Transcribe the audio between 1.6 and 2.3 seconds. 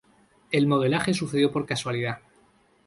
casualidad.